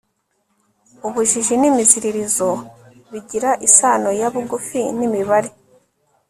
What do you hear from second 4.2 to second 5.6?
bugufi n'imibare